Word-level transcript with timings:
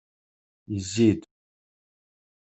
Yezzi-d. 0.71 1.21